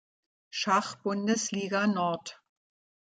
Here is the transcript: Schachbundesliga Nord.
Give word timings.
Schachbundesliga 0.49 1.85
Nord. 1.85 2.41